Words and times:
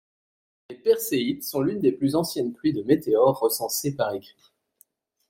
Les 0.71 0.77
Perséides 0.77 1.43
sont 1.43 1.61
l'une 1.61 1.79
des 1.79 1.91
plus 1.91 2.15
anciennes 2.15 2.53
pluies 2.53 2.73
de 2.73 2.81
météores 2.81 3.39
recensées 3.39 3.95
par 3.95 4.11
écrit. 4.13 4.51